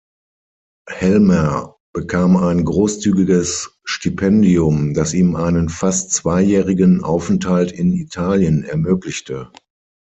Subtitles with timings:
[0.89, 9.51] Hellmer bekam ein großzügiges Stipendium, das ihm einen fast zweijährigen Aufenthalt in Italien ermöglichte.